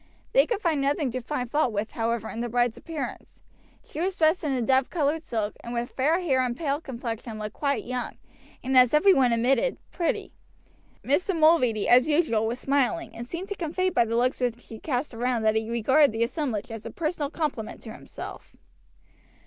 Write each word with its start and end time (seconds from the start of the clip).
They 0.33 0.47
could 0.47 0.59
find 0.63 0.81
nothing 0.81 1.11
to 1.11 1.21
find 1.21 1.47
fault 1.51 1.71
with, 1.71 1.91
however, 1.91 2.27
in 2.27 2.41
the 2.41 2.49
bride's 2.49 2.75
appearance. 2.75 3.39
She 3.85 4.01
was 4.01 4.17
dressed 4.17 4.43
in 4.43 4.51
a 4.51 4.59
dove 4.63 4.89
colored 4.89 5.21
silk, 5.23 5.53
and 5.63 5.75
with 5.75 5.89
her 5.89 5.93
fair 5.95 6.21
hair 6.21 6.41
and 6.41 6.57
pale 6.57 6.81
complexion 6.81 7.37
looked 7.37 7.53
quite 7.53 7.83
young, 7.83 8.17
and, 8.63 8.75
as 8.75 8.95
every 8.95 9.13
one 9.13 9.31
admitted, 9.31 9.77
pretty. 9.91 10.31
Mr. 11.05 11.37
Mulready, 11.37 11.87
as 11.87 12.07
usual, 12.07 12.47
was 12.47 12.57
smiling, 12.57 13.15
and 13.15 13.27
seemed 13.27 13.49
to 13.49 13.55
convey 13.55 13.91
by 13.91 14.03
the 14.05 14.17
looks 14.17 14.39
which 14.39 14.65
he 14.69 14.79
cast 14.79 15.13
round 15.13 15.45
that 15.45 15.53
he 15.53 15.69
regarded 15.69 16.11
the 16.13 16.23
assemblage 16.23 16.71
as 16.71 16.83
a 16.83 16.89
personal 16.89 17.29
compliment 17.29 17.79
to 17.83 17.93
himself. 17.93 18.55